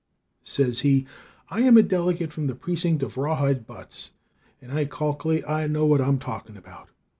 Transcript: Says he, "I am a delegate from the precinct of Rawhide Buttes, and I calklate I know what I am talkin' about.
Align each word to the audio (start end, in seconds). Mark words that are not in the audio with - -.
Says 0.43 0.79
he, 0.79 1.05
"I 1.49 1.59
am 1.61 1.77
a 1.77 1.83
delegate 1.83 2.33
from 2.33 2.47
the 2.47 2.55
precinct 2.55 3.03
of 3.03 3.17
Rawhide 3.17 3.67
Buttes, 3.67 4.09
and 4.59 4.71
I 4.71 4.85
calklate 4.85 5.47
I 5.47 5.67
know 5.67 5.85
what 5.85 6.01
I 6.01 6.07
am 6.07 6.17
talkin' 6.17 6.57
about. 6.57 6.89